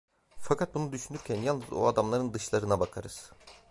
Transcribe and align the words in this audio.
Fakat 0.37 0.75
bunu 0.75 0.91
düşünürken 0.91 1.35
yalnız 1.41 1.73
o 1.73 1.87
adamların 1.87 2.33
dışlarına 2.33 2.79
bakarız. 2.79 3.31